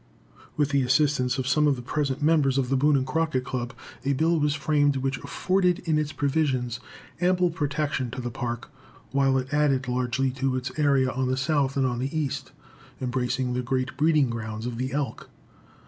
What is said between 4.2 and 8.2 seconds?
was framed which afforded in its provisions ample protection to